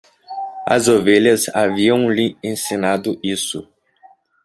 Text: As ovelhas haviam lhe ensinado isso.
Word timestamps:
As 0.65 0.87
ovelhas 0.87 1.45
haviam 1.53 2.09
lhe 2.09 2.35
ensinado 2.43 3.19
isso. 3.21 3.69